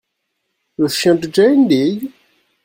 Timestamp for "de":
1.13-1.31